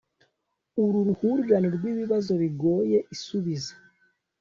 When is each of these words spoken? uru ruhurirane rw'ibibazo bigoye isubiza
uru 0.83 0.97
ruhurirane 1.07 1.67
rw'ibibazo 1.75 2.31
bigoye 2.41 2.97
isubiza 3.15 3.73